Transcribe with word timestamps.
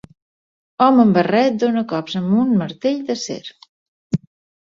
Home 0.85 1.03
amb 1.03 1.17
barret 1.17 1.59
dona 1.63 1.83
cops 1.91 2.17
amb 2.21 2.33
un 2.43 2.55
martell 2.61 2.97
d'acer. 3.11 3.41